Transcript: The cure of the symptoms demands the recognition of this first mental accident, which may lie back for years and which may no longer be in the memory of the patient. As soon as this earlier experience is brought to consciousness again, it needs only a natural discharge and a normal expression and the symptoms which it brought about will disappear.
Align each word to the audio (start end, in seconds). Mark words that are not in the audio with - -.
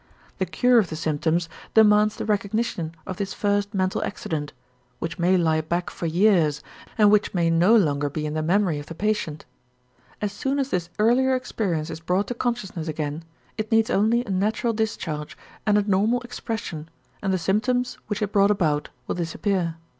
The 0.39 0.47
cure 0.47 0.79
of 0.79 0.89
the 0.89 0.95
symptoms 0.95 1.47
demands 1.75 2.15
the 2.15 2.25
recognition 2.25 2.95
of 3.05 3.17
this 3.17 3.35
first 3.35 3.71
mental 3.75 4.03
accident, 4.03 4.51
which 4.97 5.19
may 5.19 5.37
lie 5.37 5.61
back 5.61 5.91
for 5.91 6.07
years 6.07 6.63
and 6.97 7.11
which 7.11 7.35
may 7.35 7.51
no 7.51 7.75
longer 7.75 8.09
be 8.09 8.25
in 8.25 8.33
the 8.33 8.41
memory 8.41 8.79
of 8.79 8.87
the 8.87 8.95
patient. 8.95 9.45
As 10.19 10.31
soon 10.33 10.57
as 10.57 10.71
this 10.71 10.89
earlier 10.97 11.35
experience 11.35 11.91
is 11.91 11.99
brought 11.99 12.25
to 12.29 12.33
consciousness 12.33 12.87
again, 12.87 13.23
it 13.59 13.71
needs 13.71 13.91
only 13.91 14.25
a 14.25 14.31
natural 14.31 14.73
discharge 14.73 15.37
and 15.67 15.77
a 15.77 15.83
normal 15.87 16.21
expression 16.21 16.89
and 17.21 17.31
the 17.31 17.37
symptoms 17.37 17.99
which 18.07 18.23
it 18.23 18.31
brought 18.31 18.49
about 18.49 18.89
will 19.05 19.13
disappear. 19.13 19.75